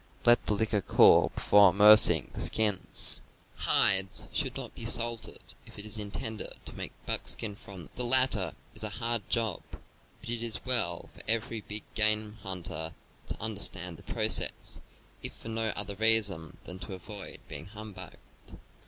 Let 0.25 0.47
the 0.47 0.55
liquor 0.55 0.81
cool 0.81 1.31
be 1.35 1.41
fore 1.43 1.69
immersing 1.69 2.31
the 2.33 2.39
skins. 2.39 3.21
Hides 3.57 4.27
should 4.33 4.57
not 4.57 4.73
be 4.73 4.83
salted 4.83 5.53
if 5.67 5.77
it 5.77 5.85
is 5.85 5.99
intended 5.99 6.55
to 6.65 6.73
make 6.75 6.91
280 7.05 7.05
CAMPING 7.05 7.05
AND 7.05 7.07
WOODCRAFT 7.07 7.21
buckskin 7.21 7.55
from 7.55 7.81
them. 7.81 7.89
The 7.97 8.03
latter 8.05 8.55
is 8.73 8.83
a 8.83 8.89
hard 8.97 9.29
job; 9.29 9.61
but,. 9.69 9.79
it 10.31 10.41
is 10.41 10.65
well 10.65 11.11
for 11.13 11.21
everj 11.25 11.65
big 11.67 11.83
game 11.93 12.39
hunter 12.41 12.95
to 13.27 13.39
understand 13.39 13.97
the 13.97 14.11
process, 14.11 14.81
if 15.21 15.35
for 15.35 15.49
no 15.49 15.67
other 15.75 15.93
reason 15.93 16.57
than 16.63 16.79
to 16.79 16.95
avoid 16.95 17.37
being 17.47 17.67
humbugged. 17.67 18.17